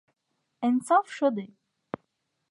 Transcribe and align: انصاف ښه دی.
انصاف 0.67 1.07
ښه 1.15 1.29
دی. 1.35 1.47